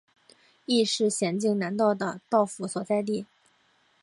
[0.65, 3.27] 亦是咸镜南道的道府所在地。